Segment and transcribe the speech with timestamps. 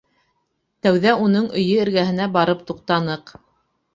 [0.85, 3.37] Тәүҙә уның өйө эргәһенә барып туҡтаныҡ.